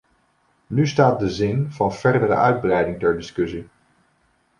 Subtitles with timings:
[0.67, 3.67] Nu staat de zin van verdere uitbreiding ter discussie.